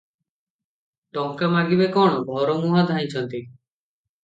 ଟଙ୍କା 1.17 1.51
ମାଗିବେ 1.57 1.89
କଣ, 1.99 2.17
ଘରମୁହାଁ 2.33 2.85
ଧାଇଁଛନ୍ତି। 2.91 3.45